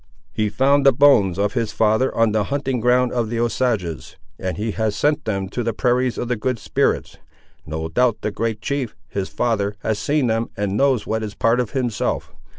[0.33, 4.57] He found the bones of his father on the hunting ground of the Osages, and
[4.57, 7.19] he has sent them to the prairies of the Good Spirits.
[7.67, 11.59] No doubt the great chief, his father, has seen them, and knows what is part
[11.59, 12.33] of himself.